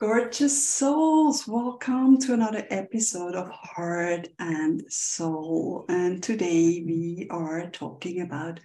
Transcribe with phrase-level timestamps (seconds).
[0.00, 5.84] Gorgeous souls, welcome to another episode of Heart and Soul.
[5.88, 8.58] And today we are talking about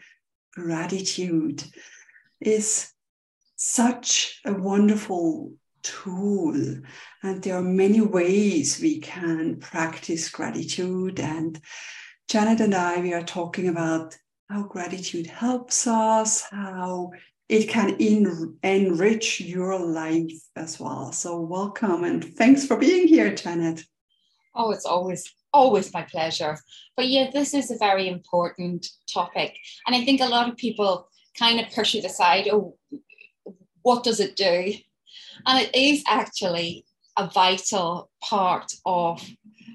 [0.55, 1.63] gratitude.
[2.41, 2.91] Is
[3.55, 5.53] such a wonderful
[5.83, 6.55] tool,
[7.21, 11.19] and there are many ways we can practice gratitude.
[11.19, 11.61] And
[12.27, 14.17] Janet and I, we are talking about
[14.49, 17.11] how gratitude helps us, how
[17.49, 21.11] it can in, enrich your life as well.
[21.11, 23.83] So, welcome and thanks for being here, Janet.
[24.55, 26.57] Oh, it's always always my pleasure.
[26.95, 29.55] But yeah, this is a very important topic,
[29.87, 32.47] and I think a lot of people kind of push it aside.
[32.51, 32.77] Oh,
[33.81, 34.73] what does it do?
[35.45, 36.85] And it is actually
[37.17, 39.27] a vital part of.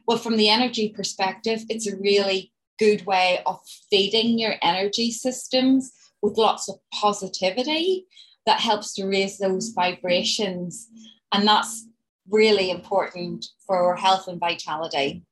[0.06, 3.60] Well, from the energy perspective, it's a really good way of
[3.90, 5.92] feeding your energy systems
[6.24, 8.06] with lots of positivity
[8.46, 10.88] that helps to raise those vibrations.
[11.32, 11.86] And that's
[12.30, 15.22] really important for health and vitality.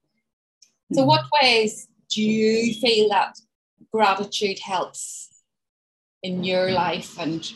[0.92, 1.08] So, mm-hmm.
[1.08, 3.38] what ways do you feel that
[3.90, 5.30] gratitude helps
[6.22, 7.50] in your life and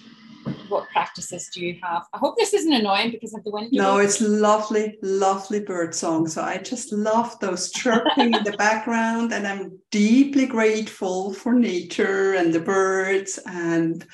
[0.69, 2.05] what practices do you have?
[2.12, 3.70] I hope this isn't annoying because of the wind.
[3.72, 6.28] No, it's lovely, lovely bird song.
[6.28, 12.34] So I just love those chirping in the background, and I'm deeply grateful for nature
[12.34, 14.06] and the birds and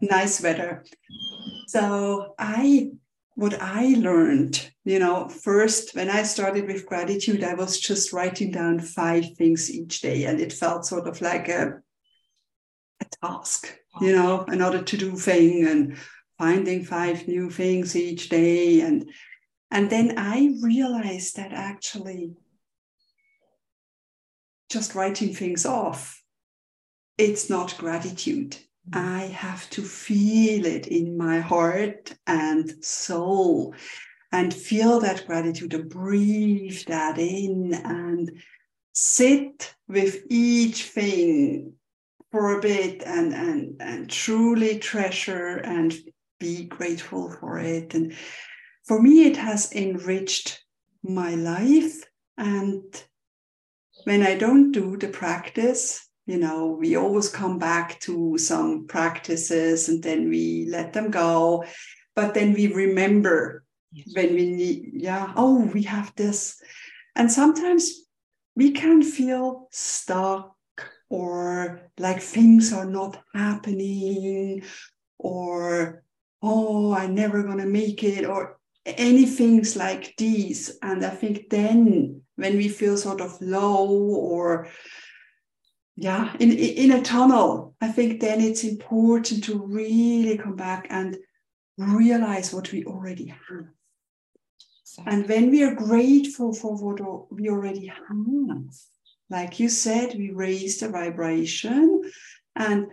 [0.00, 0.84] nice weather.
[1.66, 2.90] So I
[3.34, 8.50] what I learned, you know, first when I started with gratitude, I was just writing
[8.50, 11.80] down five things each day, and it felt sort of like a
[13.00, 15.96] a task, you know, another to-do thing and
[16.38, 18.80] finding five new things each day.
[18.80, 19.10] And
[19.70, 22.34] and then I realized that actually
[24.70, 26.22] just writing things off,
[27.16, 28.56] it's not gratitude.
[28.90, 28.98] Mm-hmm.
[28.98, 33.74] I have to feel it in my heart and soul
[34.30, 38.30] and feel that gratitude and breathe that in and
[38.92, 41.74] sit with each thing
[42.30, 45.94] for a bit and and and truly treasure and
[46.38, 47.94] be grateful for it.
[47.94, 48.14] And
[48.86, 50.62] for me it has enriched
[51.02, 52.04] my life.
[52.36, 52.82] And
[54.04, 59.88] when i don't do the practice you know we always come back to some practices
[59.88, 61.64] and then we let them go.
[62.14, 64.08] But then we remember yes.
[64.12, 66.60] when we need yeah oh we have this.
[67.16, 67.90] And sometimes
[68.54, 70.54] we can feel stuck
[71.10, 74.62] or like things are not happening
[75.18, 76.02] or
[76.42, 80.78] oh i'm never going to make it or any things like these.
[80.82, 84.68] And i think then when we feel sort of low or
[85.96, 91.16] yeah in in a tunnel i think then it's important to really come back and
[91.78, 93.66] realize what we already have.
[95.06, 98.16] And when we are grateful for what we already have
[99.30, 102.02] like you said, we raise the vibration
[102.56, 102.86] and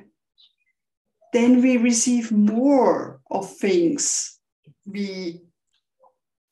[1.33, 4.39] then we receive more of things
[4.85, 5.41] we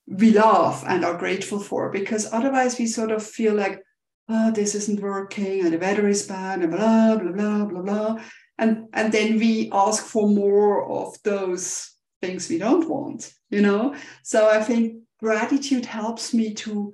[0.08, 3.82] we love and are grateful for because otherwise we sort of feel like
[4.28, 8.24] oh this isn't working and the weather is bad and blah blah blah blah blah.
[8.58, 13.96] And and then we ask for more of those things we don't want you know?
[14.24, 16.94] So i think gratitude helps me to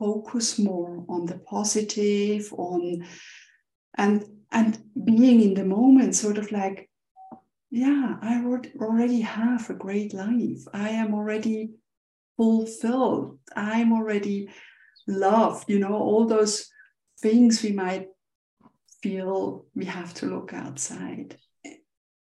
[0.00, 3.06] focus more on the positive on
[3.98, 6.88] and and being in the moment sort of like
[7.70, 8.42] yeah i
[8.80, 10.62] already have a great life.
[10.72, 11.74] I am already
[12.36, 13.38] fulfilled.
[13.54, 14.48] I'm already
[15.06, 16.66] loved you know all those
[17.20, 18.08] things we might
[19.02, 21.36] feel we have to look outside.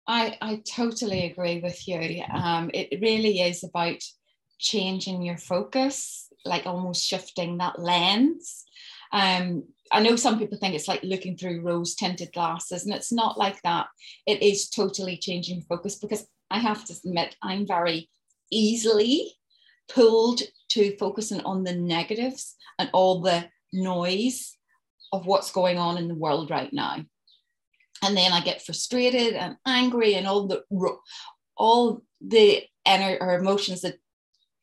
[0.08, 2.24] I i totally agree with you.
[2.32, 4.02] Um, it really is about
[4.60, 8.64] changing your focus like almost shifting that lens.
[9.12, 13.12] Um, I know some people think it's like looking through rose tinted glasses, and it's
[13.12, 13.88] not like that.
[14.26, 18.10] It is totally changing focus because I have to admit, I'm very
[18.52, 19.34] easily
[19.90, 24.58] pulled to focusing on the negatives and all the noise
[25.12, 26.98] of what's going on in the world right now.
[28.04, 30.64] And then I get frustrated and angry and all the
[31.58, 34.00] all the ener- or emotions that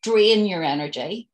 [0.02, 1.30] drain your energy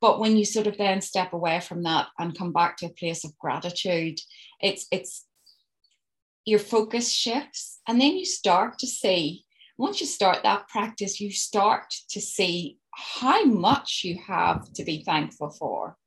[0.00, 2.90] but when you sort of then step away from that and come back to a
[2.90, 4.18] place of gratitude
[4.60, 5.26] it's it's
[6.46, 7.80] your focus shifts.
[7.86, 9.44] And then you start to see
[9.76, 15.02] once you start that practice you start to see how much you have to be
[15.04, 15.98] thankful for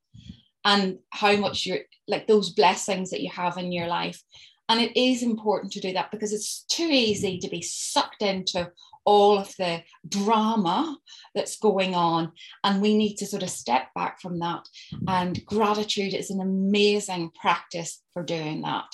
[0.65, 4.23] and how much you're like those blessings that you have in your life.
[4.69, 8.71] And it is important to do that because it's too easy to be sucked into
[9.09, 10.97] all of the drama
[11.33, 12.31] that's going on.
[12.63, 14.63] And we need to sort of step back from that.
[15.07, 18.89] And gratitude is an amazing practice for doing that.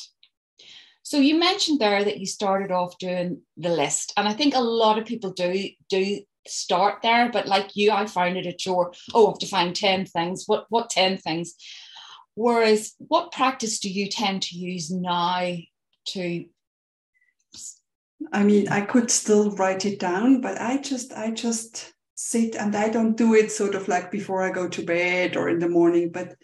[1.04, 4.70] So you mentioned there that you started off doing the list, and I think a
[4.84, 7.30] lot of people do do start there.
[7.32, 8.92] But like you, I found it a chore.
[9.14, 10.46] Oh, I have to find ten things.
[10.48, 11.54] What what ten things?
[12.34, 15.56] Whereas, what practice do you tend to use now
[16.14, 16.46] to?
[18.31, 22.75] I mean, I could still write it down, but I just I just sit and
[22.75, 25.69] I don't do it sort of like before I go to bed or in the
[25.69, 26.36] morning, but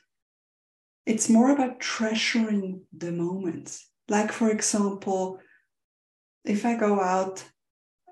[1.05, 3.89] it's more about treasuring the moments.
[4.07, 5.39] Like, for example,
[6.45, 7.43] if I go out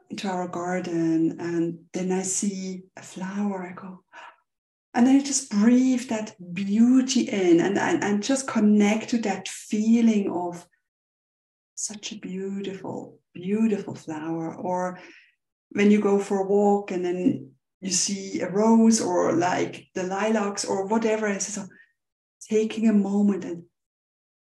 [0.10, 4.04] into our garden and then I see a flower, I go,
[4.94, 9.48] and then I just breathe that beauty in and, and, and just connect to that
[9.48, 10.66] feeling of
[11.75, 14.56] such a beautiful, beautiful flower.
[14.56, 15.00] Or
[15.72, 17.52] when you go for a walk and then
[17.82, 21.66] you see a rose or like the lilacs or whatever, it's so
[22.50, 23.64] taking a moment and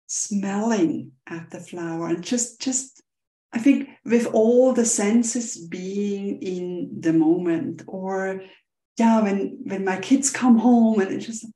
[0.08, 3.02] smelling at the flower and just just
[3.52, 8.40] i think with all the senses being in the moment or
[8.96, 11.46] yeah when when my kids come home and it's just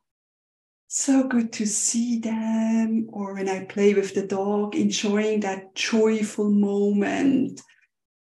[0.94, 6.50] so good to see them or when i play with the dog enjoying that joyful
[6.50, 7.62] moment.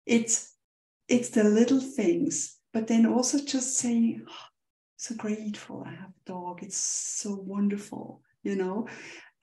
[0.05, 0.55] It's
[1.09, 4.45] it's the little things but then also just saying oh,
[4.95, 6.63] so grateful i have a dog.
[6.63, 8.87] It's so wonderful you know?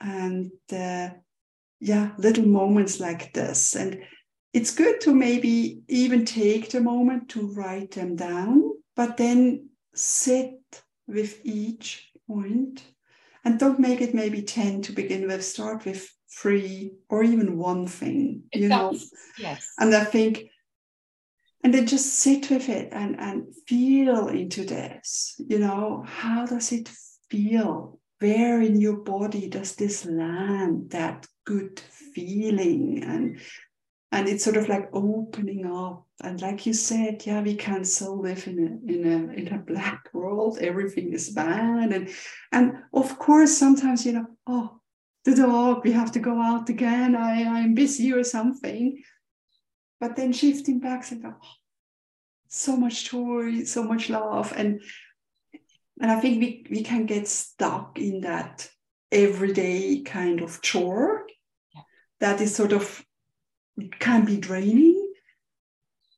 [0.01, 1.11] And uh,
[1.81, 3.77] yeah little moments like this.
[3.77, 4.05] And
[4.55, 10.83] it's good to maybe even take the moment to write them down but then sit
[11.07, 12.83] with each point
[13.45, 15.45] and don't make it maybe 10 to begin with.
[15.45, 18.97] Start with three or even one thing you know?
[19.39, 19.73] yes.
[19.79, 20.51] And i think
[21.65, 26.05] and then just sit with it and and feel into this you know?
[26.07, 26.89] How does it
[27.31, 27.99] feel?
[28.21, 33.03] Where in your body does this land that good feeling?
[33.05, 33.41] And
[34.13, 36.05] and it's sort of like opening up.
[36.23, 39.59] And like you said yeah we can so live in a in a in a
[39.59, 40.59] black world.
[40.61, 41.93] Everything is bad.
[41.93, 42.11] And
[42.53, 44.81] and of course sometimes you know oh
[45.25, 47.15] the dog we have to go out again.
[47.15, 49.03] I i'm busy or something.
[50.01, 51.55] But then shifting back go oh,
[52.49, 54.53] so much joy so much love.
[54.57, 54.81] And
[56.01, 58.69] and I think we, we can get stuck in that
[59.11, 61.27] everyday kind of chore
[61.75, 61.83] yeah.
[62.21, 63.05] that is sort of
[63.99, 65.13] can be draining.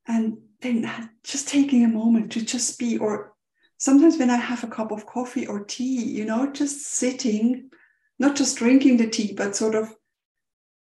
[0.07, 3.35] And then just taking a moment to just be, or
[3.79, 7.71] sometimes when I have a cup of coffee or tea, you know, just sitting,
[8.19, 9.95] not just drinking the tea, but sort of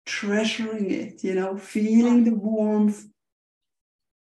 [0.05, 3.05] treasuring it, you know, feeling the warmth,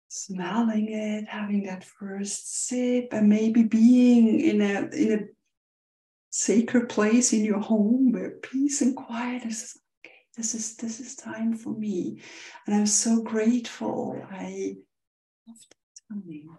[0.08, 5.18] smelling it, having that first sip, and maybe being in a in a
[6.30, 9.76] sacred place in your home where peace and quiet is.
[10.36, 12.20] This is this is time for me,
[12.66, 14.20] and I'm so grateful.
[14.30, 14.76] I
[15.46, 16.58] love that time.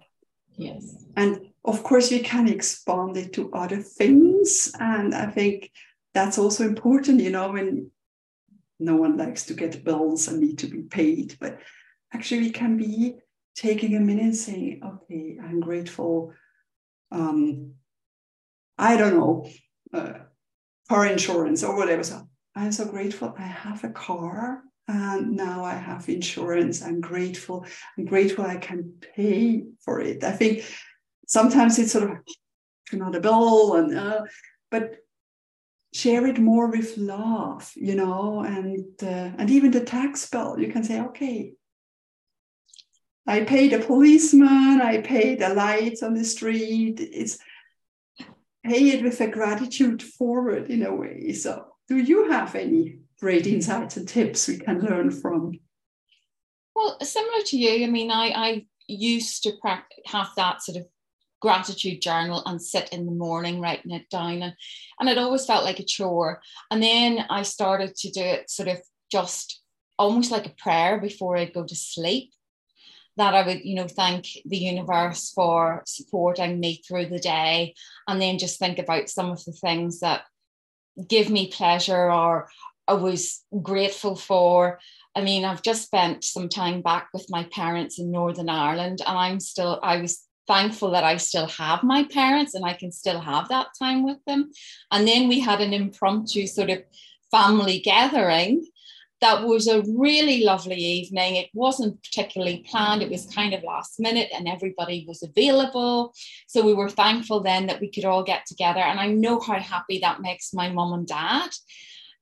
[0.58, 5.72] Yes, and of course we can expand it to other things, and I think
[6.14, 7.20] that's also important.
[7.20, 7.92] You know, when
[8.80, 11.60] no one likes to get bills and need to be paid, but
[12.14, 13.16] actually we can be
[13.56, 16.34] taking a minute and saying, okay, I'm grateful.
[17.12, 17.74] Um,
[18.78, 19.50] I don't know,
[19.94, 20.14] uh,
[20.90, 22.04] car insurance or whatever.
[22.04, 26.82] So I'm so grateful I have a car and now I have insurance.
[26.82, 27.66] I'm grateful.
[27.98, 30.24] I'm grateful I can pay for it.
[30.24, 30.64] I think
[31.28, 32.18] sometimes it's sort of
[32.94, 34.22] not a bill and uh,
[34.72, 34.98] but
[35.94, 40.60] share it more with love, you know, and uh, and even the tax bill.
[40.60, 41.54] You can say, okay,
[43.28, 47.00] I pay the policeman, I pay the lights on the street.
[47.00, 47.38] It's
[48.64, 51.34] pay it with a gratitude forward in a way.
[51.34, 55.60] So, do you have any great insights and tips we can learn from?
[56.76, 59.54] Well, similar to you, I mean, I, I used to
[60.08, 60.88] have that sort of
[61.42, 64.56] gratitude journal and sit in the morning writing it down and,
[65.00, 68.70] and it always felt like a chore and then i started to do it sort
[68.70, 68.80] of
[69.12, 69.62] just
[70.00, 72.32] almost like a prayer before i go to sleep
[73.18, 77.74] that I would, you know, thank the universe for supporting me through the day
[78.08, 80.24] and then just think about some of the things that
[81.08, 82.50] give me pleasure or
[82.88, 84.80] I was grateful for.
[85.16, 89.18] I mean, I've just spent some time back with my parents in Northern Ireland and
[89.18, 93.20] I'm still, I was thankful that I still have my parents and I can still
[93.20, 94.52] have that time with them.
[94.92, 96.84] And then we had an impromptu sort of
[97.32, 98.66] family gathering
[99.26, 101.36] that was a really lovely evening.
[101.36, 106.14] It wasn't particularly planned, it was kind of last minute, and everybody was available.
[106.46, 108.82] So we were thankful then that we could all get together.
[108.82, 111.50] And I know how happy that makes my mum and dad.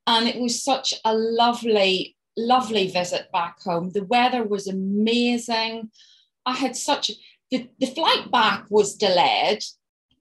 [0.08, 3.92] And it was such a lovely, lovely visit back home.
[3.92, 5.92] The weather was amazing.
[6.46, 7.12] I had such
[7.52, 9.62] the, the flight back was delayed.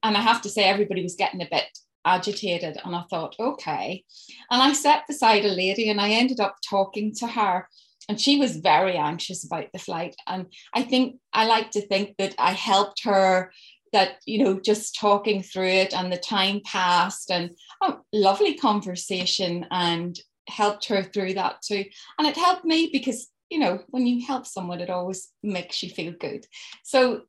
[0.03, 1.65] And I have to say, everybody was getting a bit
[2.05, 2.77] agitated.
[2.83, 4.03] And I thought, okay.
[4.49, 7.67] And I sat beside a lady and I ended up talking to her.
[8.09, 10.15] And she was very anxious about the flight.
[10.27, 13.51] And I think I like to think that I helped her
[13.93, 19.65] that you know just talking through it and the time passed and oh, lovely conversation
[19.71, 20.19] and
[20.49, 21.85] helped her through that too
[22.17, 25.89] and it helped me because you know when you help someone it always makes you
[25.89, 26.45] feel good
[26.83, 27.21] so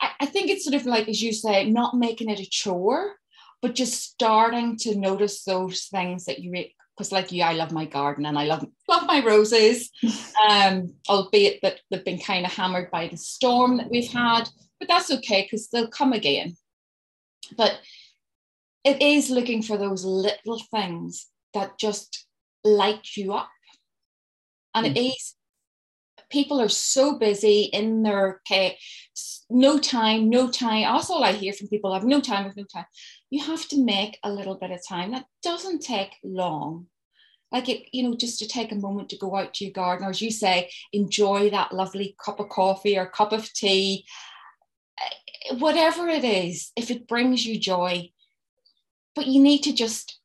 [0.00, 3.12] I, I think it's sort of like as you say not making it a chore
[3.64, 7.72] but just starting to notice those things that you make, because like you, I love
[7.72, 9.90] my garden and I love love my roses,
[10.50, 14.86] um, albeit that they've been kind of hammered by the storm that we've had, but
[14.86, 16.58] that's okay because they'll come again.
[17.56, 17.80] But
[18.84, 22.26] it is looking for those little things that just
[22.64, 23.48] light you up,
[24.74, 24.90] and mm.
[24.94, 25.36] it is.
[26.28, 28.76] People are so busy in their okay,
[29.48, 30.84] no time, no time.
[30.86, 31.92] Also, I hear from people.
[31.92, 32.86] I have no time, I have no time
[33.34, 35.10] you have to make a little bit of time.
[35.10, 36.86] That doesn't take long.
[37.50, 40.06] Like it, you know, just to take a moment to go out to your garden,
[40.06, 44.06] or as you say, enjoy that lovely cup of coffee or cup of tea,
[45.00, 48.10] eh, whatever it is, if it brings you joy.
[49.16, 50.20] But you need to just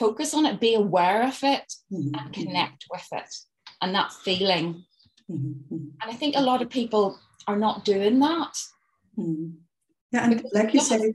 [0.00, 2.16] focus on it, be aware of it, mm-hmm.
[2.18, 3.32] and connect with it
[3.80, 4.84] and that feeling.
[5.30, 5.76] Mm-hmm.
[6.02, 7.16] And I think a lot of people
[7.46, 8.54] are not doing that.
[9.16, 9.50] Mm-hmm.
[10.10, 11.14] Yeah, and like you said,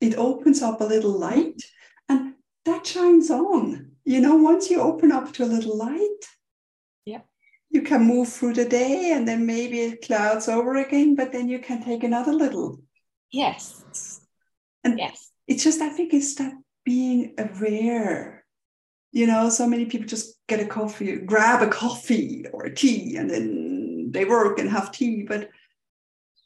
[0.00, 1.62] it opens up a little light
[2.08, 2.34] and
[2.64, 3.92] that shines on.
[4.04, 6.22] You know, once you open up to a little light,
[7.04, 7.22] yeah,
[7.70, 11.48] you can move through the day and then maybe it clouds over again, but then
[11.48, 12.80] you can take another little.
[13.32, 14.20] Yes.
[14.84, 15.30] And yes.
[15.48, 18.44] It's just, I think it's that being aware.
[19.12, 23.16] You know, so many people just get a coffee, grab a coffee or a tea,
[23.16, 25.50] and then they work and have tea, but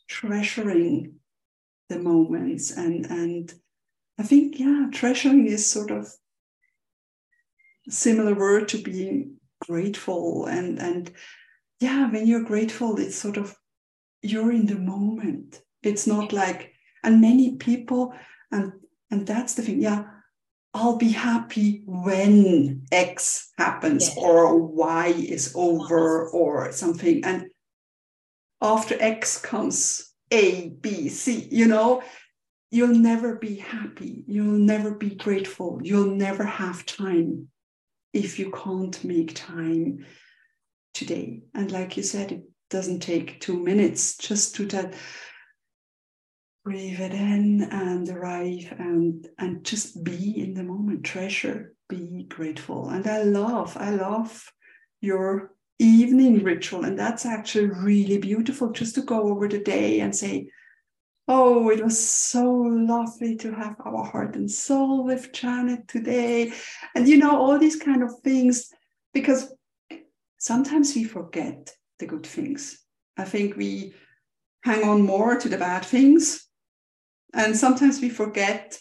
[0.09, 1.20] treasuring
[1.91, 3.53] the moments and and
[4.19, 6.09] I think yeah, treasuring is sort of
[7.89, 11.11] similar word to being grateful and and
[11.81, 13.57] yeah, when you're grateful, it's sort of
[14.23, 15.61] you're in the moment.
[15.83, 18.15] It's not like and many people
[18.53, 18.73] and
[19.11, 20.05] and that's the thing, yeah.
[20.73, 24.17] I'll be happy when X happens yes.
[24.17, 27.25] or Y is over or something.
[27.25, 27.47] And
[28.63, 32.03] after X comes a, B, C, you know,
[32.71, 34.25] you'll never be happy.
[34.27, 35.81] You'll never be grateful.
[35.83, 37.49] You'll never have time
[38.13, 40.07] if you can't make time
[40.95, 41.43] today.
[41.55, 44.95] And like you said, it doesn't take two minutes just to that
[46.65, 52.91] breathe it in and arrive and and just be in the moment treasure be grateful
[52.91, 54.53] and i love i love
[55.01, 56.85] your evening ritual.
[56.85, 60.49] And that's actually really beautiful just to go over the day and say,
[61.29, 66.53] Oh, it was so lovely to have our heart and soul with Janet today.
[66.95, 68.69] And you know, all these kind of things,
[69.15, 69.55] because
[70.39, 72.85] sometimes we forget the good things.
[73.17, 73.95] I think we
[74.63, 76.49] hang on more to the bad things.
[77.33, 78.77] And sometimes we forget,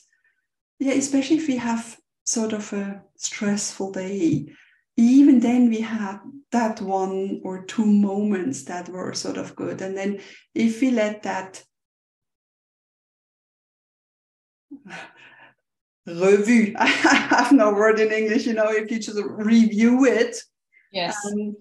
[0.79, 4.50] yeah, especially if we have sort of a stressful day
[5.00, 6.20] even then we had
[6.51, 9.82] that one or two moments that were sort of good.
[9.82, 10.20] And then
[10.53, 11.63] if we let that
[16.06, 20.41] review i have no word in english you know if you just review it
[20.91, 21.15] yes.
[21.25, 21.56] um,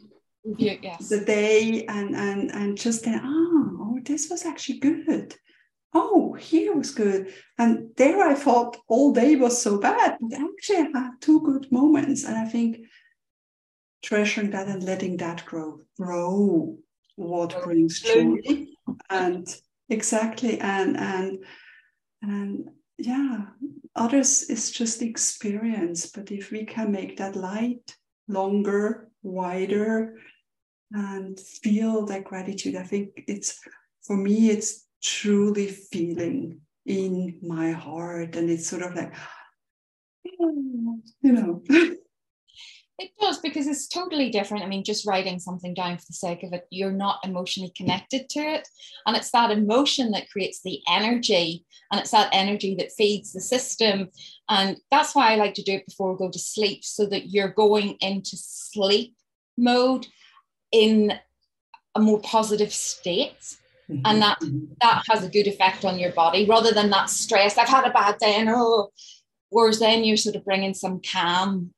[0.57, 1.09] yes.
[1.09, 5.35] the day and and and just then oh, oh this was actually good.
[5.95, 7.33] Oh here was good.
[7.59, 11.71] And there i thought all day was so bad but actually i had two good
[11.71, 12.25] moments.
[12.25, 12.79] And i think
[14.03, 16.77] treasuring that and letting that grow grow
[17.17, 18.37] what brings joy.
[19.11, 19.57] and
[19.89, 21.39] exactly and and
[22.23, 23.47] and yeah
[23.97, 27.97] others is just experience but if we can make that light
[28.29, 30.15] longer wider
[30.93, 33.59] and feel that gratitude i think it's
[34.07, 39.15] for me it's truly feeling in my heart and it's sort of like
[40.25, 41.63] you know
[42.99, 44.65] It does because it's totally different.
[44.65, 48.29] I mean, just writing something down for the sake of it, you're not emotionally connected
[48.31, 48.69] to it.
[49.07, 53.41] And it's that emotion that creates the energy, and it's that energy that feeds the
[53.41, 54.09] system.
[54.49, 57.31] And that's why I like to do it before we go to sleep, so that
[57.31, 59.15] you're going into sleep
[59.57, 60.09] mode
[60.73, 61.13] in
[61.95, 63.59] a more positive state.
[63.89, 64.03] Mm-hmm.
[64.05, 64.39] And that
[64.83, 67.57] that has a good effect on your body rather than that stress.
[67.57, 68.91] I've had a bad day and oh,
[69.49, 71.73] whereas then you're sort of bringing some calm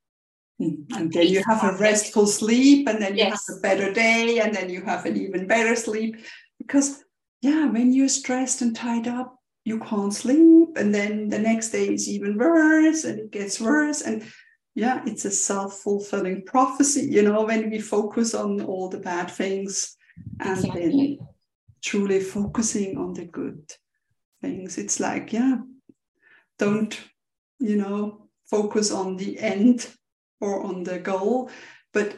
[0.61, 0.97] Mm-hmm.
[0.97, 3.49] And then you have a restful sleep, and then you yes.
[3.49, 6.17] have a better day, and then you have an even better sleep.
[6.59, 7.03] Because,
[7.41, 10.77] yeah, when you're stressed and tied up, you can't sleep.
[10.77, 14.03] And then the next day is even worse, and it gets worse.
[14.03, 14.31] And
[14.75, 19.31] yeah, it's a self fulfilling prophecy, you know, when we focus on all the bad
[19.31, 19.97] things
[20.41, 20.81] and exactly.
[20.81, 21.19] then
[21.83, 23.73] truly focusing on the good
[24.41, 24.79] things.
[24.79, 25.57] It's like, yeah,
[26.59, 26.99] don't,
[27.59, 29.89] you know, focus on the end
[30.41, 31.51] or on the goal,
[31.93, 32.17] but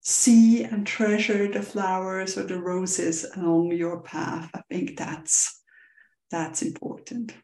[0.00, 4.50] see and treasure the flowers or the roses along your path.
[4.54, 5.60] I think that's
[6.30, 7.34] that's important.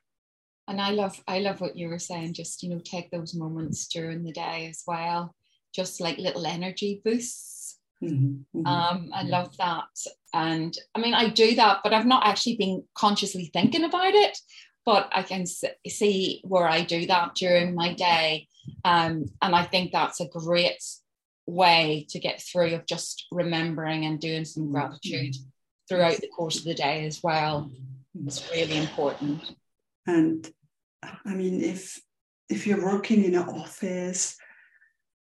[0.66, 2.35] And I love I love what you were saying.
[2.35, 5.35] Just you know, take those moments during the day as well,
[5.75, 7.78] just like little energy boosts.
[8.02, 8.66] Mm-hmm, mm-hmm.
[8.66, 9.85] Um, I love that,
[10.33, 14.38] and I mean, I do that, but I've not actually been consciously thinking about it.
[14.87, 18.49] But I can see where I do that during my day,
[18.85, 20.83] um, and I think that's a great
[21.47, 25.37] way to get through of just remembering and doing some gratitude
[25.88, 27.71] throughout the course of the day as well.
[28.26, 29.43] It's really important.
[30.07, 30.50] And
[31.03, 32.00] I mean, if
[32.49, 34.37] if you're working in an office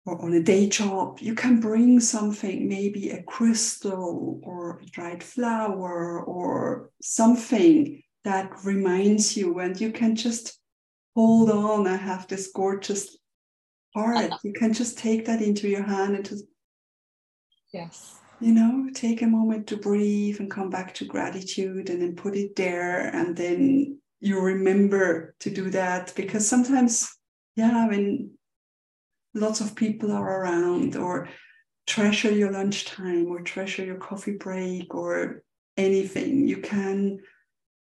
[0.06, 5.24] or on a day job, you can bring something, maybe a crystal or a dried
[5.24, 10.60] flower or something that reminds you, and you can just
[11.16, 11.88] hold on.
[11.88, 13.18] I have this gorgeous
[13.96, 14.34] heart.
[14.44, 16.44] You can just take that into your hand and just,
[17.74, 22.16] yes, you know, take a moment to breathe and come back to gratitude and then
[22.16, 23.08] put it there.
[23.16, 27.10] And then you remember to do that because sometimes,
[27.56, 28.32] yeah, when
[29.34, 31.30] lots of people are around or
[31.88, 35.44] treasure your lunchtime or treasure your coffee break or
[35.78, 37.20] anything, you can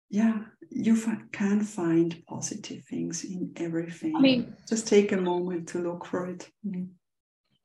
[0.09, 0.39] yeah
[0.71, 0.95] you
[1.31, 4.15] can find positive things in everything.
[4.15, 6.49] I mean just take a moment to look for it.
[6.65, 6.89] Mm.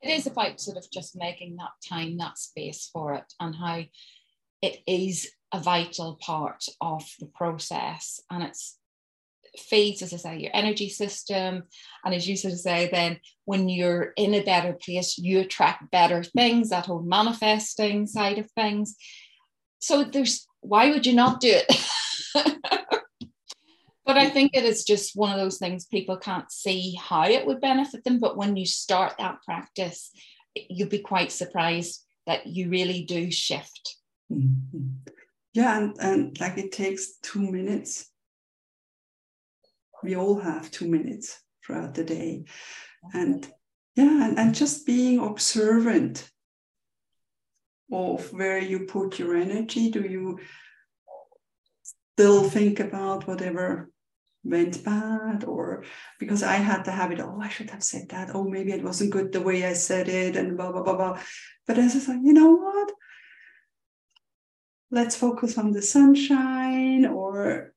[0.01, 3.83] it is about sort of just making that time that space for it and how
[4.61, 8.19] it is a vital part of the process.
[8.31, 8.77] And it's
[9.57, 11.63] feeds as i say your energy system.
[12.03, 15.91] And as you sort of say then when you're in a better place you attract
[15.91, 18.95] better things that whole manifesting side of things.
[19.79, 21.71] So there's why would you not do it
[24.05, 27.45] but I think it is just one of those things people can't see how it
[27.45, 28.19] would benefit them.
[28.19, 30.11] But when you start that practice,
[30.55, 33.95] you'll be quite surprised that you really do shift.
[34.31, 35.11] Mm-hmm.
[35.53, 38.09] Yeah, and, and like it takes two minutes.
[40.03, 42.45] We all have two minutes throughout the day.
[43.13, 43.47] And
[43.95, 46.29] yeah, and, and just being observant
[47.91, 49.89] of where you put your energy.
[49.89, 50.39] Do you
[52.15, 53.91] still think about whatever
[54.45, 55.83] went bad or
[56.17, 58.29] because I had the habit, oh, I should have said that.
[58.33, 61.19] Oh, maybe it wasn't good the way I said it and blah, blah, blah, blah.
[61.67, 62.91] But as I said, you know what?
[64.91, 67.73] Let's focus on the sunshine or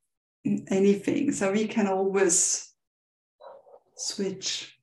[0.69, 1.33] anything.
[1.33, 2.73] So we can always
[3.97, 4.79] switch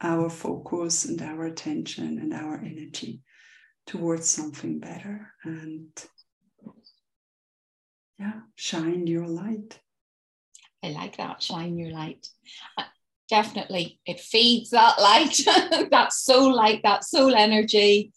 [0.00, 3.22] our focus and our attention and our energy
[3.86, 5.32] towards something better.
[5.42, 5.88] And
[8.18, 9.78] yeah, shine your light.
[10.82, 12.28] I like that, shine your light.
[12.76, 12.84] Uh,
[13.28, 15.40] definitely, it feeds that light,
[15.90, 18.12] that soul light, that soul energy,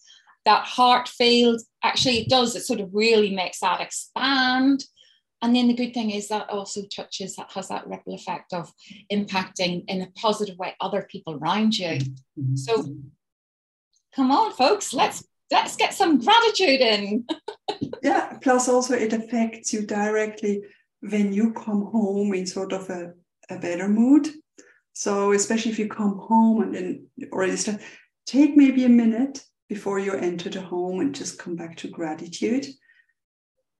[0.45, 1.61] that heart field.
[1.83, 4.83] Actually, it does, it sort of really makes that expand.
[5.41, 8.71] And then the good thing is that also touches, that has that ripple effect of
[9.11, 11.99] impacting in a positive way other people around you.
[12.39, 12.55] Mm-hmm.
[12.55, 12.85] So
[14.15, 17.25] come on, folks, let's let's get some gratitude in.
[18.03, 20.61] yeah, plus also it affects you directly
[21.01, 23.13] when you come home in sort of a,
[23.49, 24.27] a better mood.
[24.93, 27.83] So especially if you come home and then already start, uh,
[28.25, 32.65] take maybe a minute before you enter the home and just come back to gratitude.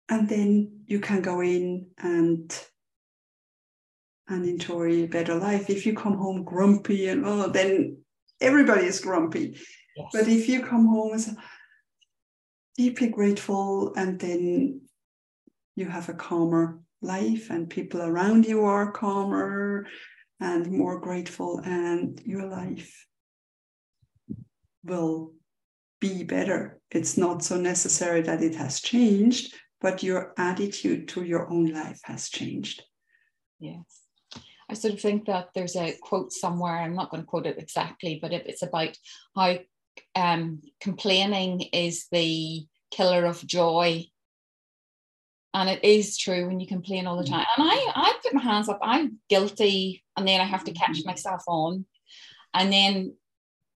[0.09, 2.57] And then you can go in and
[4.29, 5.69] and enjoy a better life.
[5.69, 7.97] If you come home grumpy and oh, then
[8.41, 9.57] everybody is grumpy.
[9.95, 10.09] Yes.
[10.13, 11.31] But if you come home and say,
[12.77, 14.81] deeply grateful and then
[15.75, 19.87] you have a calmer life and people around you are calmer
[20.39, 23.07] and more grateful and your life
[24.83, 25.33] will
[25.99, 26.79] be better.
[26.91, 31.99] It's not so necessary that it has changed, but your attitude to your own life
[32.03, 32.83] has changed.
[33.59, 34.03] Yes.
[34.69, 37.57] I sort of think that there's a quote somewhere, I'm not going to quote it
[37.57, 38.95] exactly, but it's about
[39.35, 39.57] how
[40.15, 44.05] um, complaining is the killer of joy.
[45.53, 47.45] And it is true when you complain all the time.
[47.57, 50.99] And I, I put my hands up, I'm guilty, and then I have to catch
[50.99, 51.09] mm-hmm.
[51.09, 51.85] myself on.
[52.53, 53.15] And then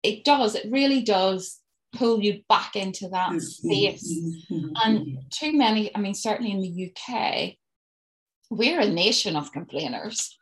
[0.03, 1.59] it does, it really does
[1.93, 3.39] pull you back into that mm-hmm.
[3.39, 4.21] space.
[4.51, 4.73] Mm-hmm.
[4.85, 7.55] And too many, I mean, certainly in the UK,
[8.51, 10.37] we're a nation of complainers.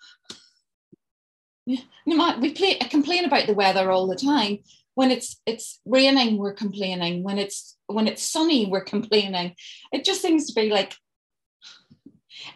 [1.67, 4.59] We play, complain about the weather all the time.
[4.99, 7.23] When it's it's raining, we're complaining.
[7.23, 9.55] When it's when it's sunny, we're complaining.
[9.93, 10.93] It just seems to be like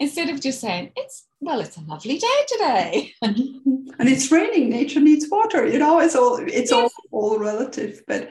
[0.01, 4.71] instead of just saying it's well, it's a lovely day today, and it's raining.
[4.71, 5.69] Nature needs water.
[5.69, 6.91] You know, it's all it's yes.
[7.13, 8.31] all all relative, but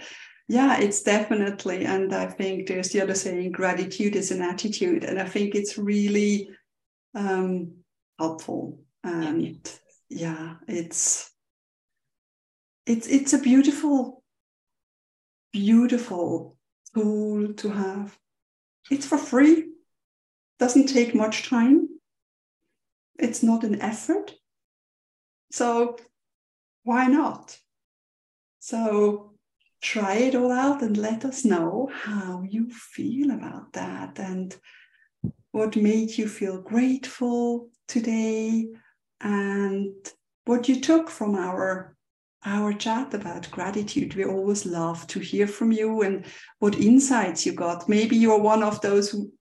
[0.50, 1.86] yeah, it's definitely.
[1.86, 5.78] And I think there's the other saying, gratitude is an attitude, and I think it's
[5.78, 6.50] really
[7.16, 7.76] um,
[8.20, 9.70] helpful and
[10.10, 11.32] yeah it's
[12.86, 14.24] it's it's a beautiful
[15.52, 16.58] beautiful
[16.94, 18.18] tool to have.
[18.90, 19.70] It's for free.
[20.60, 21.90] Doesn't take much time.
[23.20, 24.34] It's not an effort.
[25.52, 25.98] So
[26.84, 27.58] why not?
[28.60, 29.34] So
[29.82, 34.56] try it all out and let us know how you feel about that and
[35.52, 38.68] what made you feel grateful today
[39.20, 39.94] and
[40.46, 41.96] what you took from our
[42.46, 44.16] our chat about gratitude.
[44.16, 46.26] We always love to hear from you and
[46.60, 47.88] what insights you got.
[47.88, 49.32] Maybe you're one of those who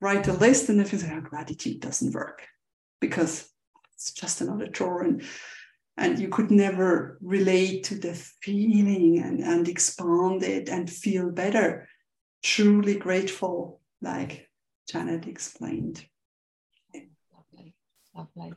[0.00, 2.46] write a list and if you say oh, gratitude doesn't work
[3.00, 3.48] because
[3.94, 5.22] it's just another chore and
[5.96, 11.88] and you could never relate to the feeling and, and expand it and feel better.
[12.40, 14.48] Truly grateful like
[14.88, 16.04] janet explained.
[17.34, 17.74] Lovely.
[18.14, 18.54] Lovely.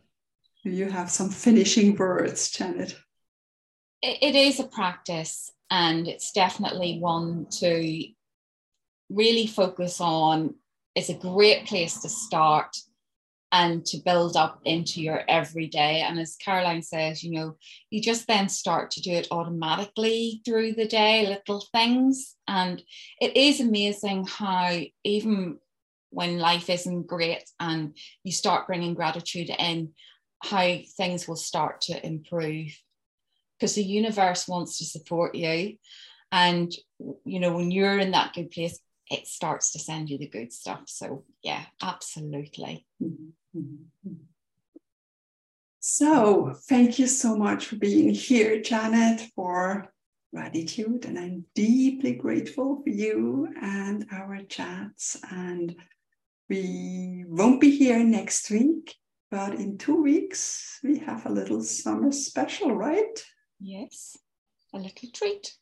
[0.63, 2.95] You have some finishing words, Janet?
[4.01, 8.05] It is a practice, and it's definitely one to
[9.09, 10.55] really focus on.
[10.95, 12.75] It's a great place to start
[13.53, 16.01] and to build up into your everyday.
[16.01, 17.57] And as Caroline says, you know,
[17.89, 22.35] you just then start to do it automatically through the day, little things.
[22.47, 22.81] And
[23.19, 25.57] it is amazing how, even
[26.11, 29.93] when life isn't great and you start bringing gratitude in,
[30.41, 32.71] how things will start to improve
[33.61, 35.75] because the universe wants to support you.
[36.31, 36.73] And
[37.25, 40.51] you know when you're in that good place it starts to send you the good
[40.51, 40.83] stuff.
[40.87, 42.87] So yeah absolutely.
[45.79, 49.91] So thank you so much for being here janet for
[50.33, 51.05] gratitude.
[51.05, 55.17] And i'm deeply grateful for you and our chats.
[55.29, 55.75] And
[56.49, 58.95] we won't be here next week
[59.31, 63.23] but in two weeks, we have a little summer special, right?
[63.61, 64.17] Yes,
[64.73, 65.55] a little treat.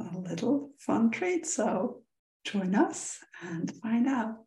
[0.00, 1.46] A little fun treat.
[1.46, 2.02] So
[2.44, 4.44] join us and find out.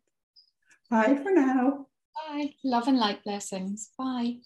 [0.90, 1.86] Bye for now.
[2.14, 2.54] Bye.
[2.64, 3.90] Love and light blessings.
[3.98, 4.38] Bye.